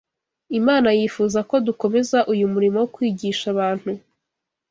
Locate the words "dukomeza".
1.67-2.17